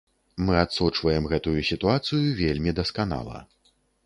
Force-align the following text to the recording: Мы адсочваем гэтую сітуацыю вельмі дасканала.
Мы 0.45 0.53
адсочваем 0.61 1.27
гэтую 1.33 1.59
сітуацыю 1.69 2.23
вельмі 2.43 2.75
дасканала. 2.81 3.39